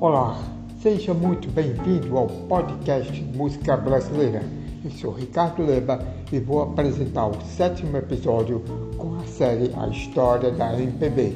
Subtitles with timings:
[0.00, 0.38] Olá,
[0.80, 4.44] seja muito bem-vindo ao podcast Música Brasileira.
[4.84, 8.62] Eu sou Ricardo Leba e vou apresentar o sétimo episódio
[8.96, 11.34] com a série A História da MPB.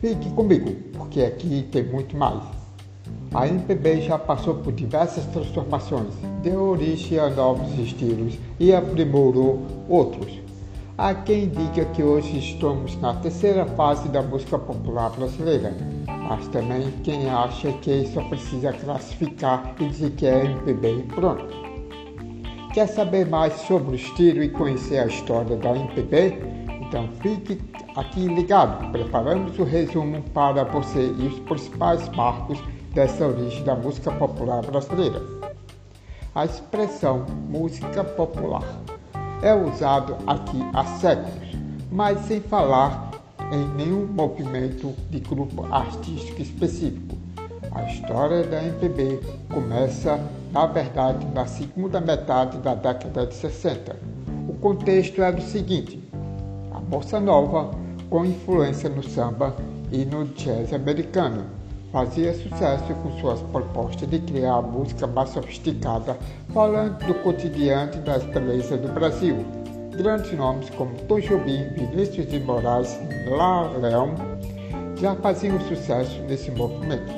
[0.00, 2.42] Fique comigo, porque aqui tem muito mais.
[3.34, 10.40] A MPB já passou por diversas transformações, deu origem a novos estilos e aprimorou outros.
[10.96, 15.99] Há quem diga que hoje estamos na terceira fase da música popular brasileira
[16.30, 21.44] mas também quem acha que só precisa classificar e dizer que é MPB e pronto.
[22.72, 26.38] Quer saber mais sobre o estilo e conhecer a história da MPB?
[26.82, 27.60] Então fique
[27.96, 32.62] aqui ligado, preparamos o resumo para você e os principais marcos
[32.94, 35.20] dessa origem da música popular brasileira.
[36.32, 38.62] A expressão música popular
[39.42, 41.58] é usado aqui há séculos,
[41.90, 43.09] mas sem falar
[43.50, 47.16] em nenhum movimento de grupo artístico específico.
[47.72, 49.20] A história da MPB
[49.52, 50.20] começa,
[50.52, 53.96] na verdade, na segunda metade da década de 60.
[54.48, 56.02] O contexto era o seguinte:
[56.72, 57.70] a bossa nova,
[58.08, 59.54] com influência no samba
[59.92, 61.44] e no jazz americano,
[61.92, 66.16] fazia sucesso com suas propostas de criar música mais sofisticada,
[66.52, 69.59] falando do cotidiano e das belezas do Brasil
[70.02, 72.98] grandes nomes como Tom Jobim, Vinícius de Moraes,
[73.28, 74.14] La Leão
[74.96, 77.12] já faziam sucesso nesse movimento.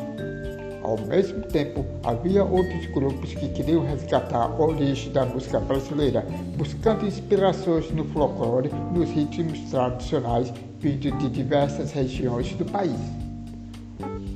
[0.83, 7.06] Ao mesmo tempo, havia outros grupos que queriam resgatar a origem da música brasileira, buscando
[7.06, 12.98] inspirações no folclore, nos ritmos tradicionais vindos de diversas regiões do país.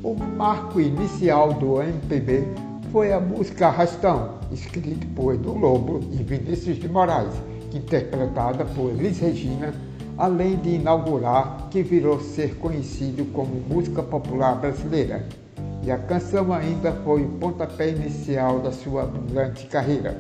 [0.05, 2.47] O marco inicial do MPB
[2.93, 7.35] foi a música Arrastão, escrita por Edu Lobo e Vinícius de Moraes,
[7.77, 9.75] interpretada por Elis Regina,
[10.17, 15.27] além de inaugurar que virou ser conhecido como música popular brasileira.
[15.83, 20.17] E a canção ainda foi o pontapé inicial da sua brilhante carreira.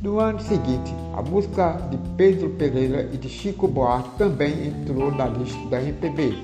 [0.00, 5.26] No ano seguinte, a música de Pedro Pereira e de Chico Buarque também entrou na
[5.26, 6.34] lista da MPB.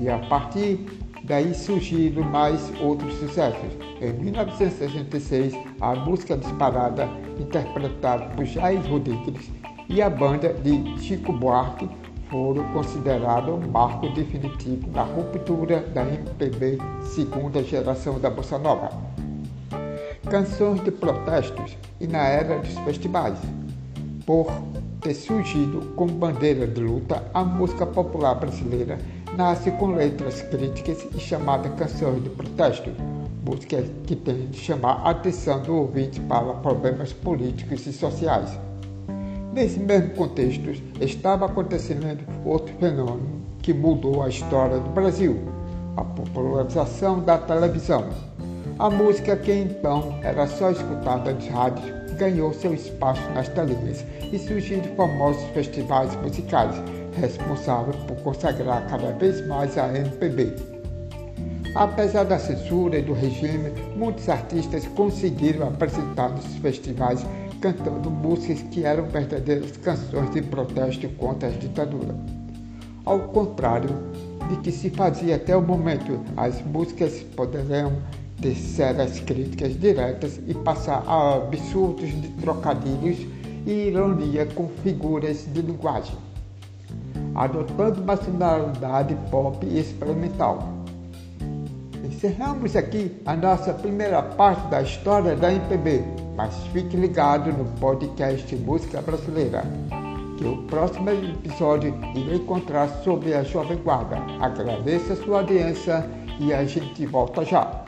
[0.00, 0.86] E a partir
[1.26, 3.72] daí surgiram mais outros sucessos.
[4.00, 9.50] Em 1966, a música disparada interpretada por Jair Rodrigues
[9.88, 11.88] e a banda de Chico Buarque
[12.30, 18.90] foram considerados um marco definitivo na ruptura da MPB segunda geração da Bossa Nova.
[20.28, 23.38] Canções de protestos e na era dos festivais.
[24.24, 24.50] Por
[25.00, 28.98] ter surgido como bandeira de luta, a música popular brasileira
[29.36, 32.90] nasce com letras críticas e chamada canções de protesto
[33.46, 38.58] música que tem de chamar a atenção do ouvinte para problemas políticos e sociais.
[39.52, 40.70] Nesse mesmo contexto,
[41.00, 45.38] estava acontecendo outro fenômeno que mudou a história do Brasil:
[45.96, 48.04] a popularização da televisão.
[48.78, 54.38] A música que então era só escutada nos rádios ganhou seu espaço nas telinhas e
[54.38, 56.74] surgiram famosos festivais musicais,
[57.16, 60.54] responsáveis por consagrar cada vez mais a MPB.
[61.74, 67.24] Apesar da censura e do regime, muitos artistas conseguiram apresentar nos festivais
[67.60, 72.14] cantando músicas que eram verdadeiras canções de protesto contra a ditadura.
[73.04, 73.90] Ao contrário
[74.48, 77.92] de que se fazia até o momento, as músicas poderiam
[78.40, 83.18] ter sérias críticas diretas e passar a absurdos de trocadilhos
[83.66, 86.16] e ironia com figuras de linguagem,
[87.36, 90.58] adotando uma sonoridade pop experimental.
[92.02, 96.02] Encerramos aqui a nossa primeira parte da história da MPB,
[96.34, 99.62] mas fique ligado no podcast Música Brasileira,
[100.38, 104.16] que o próximo episódio irei encontrar sobre a Jovem Guarda.
[104.40, 106.08] Agradeço a sua audiência
[106.40, 107.85] e a gente volta já.